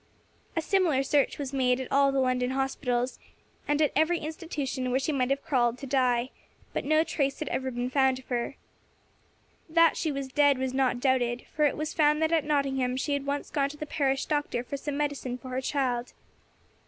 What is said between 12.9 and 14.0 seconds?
she had once gone to the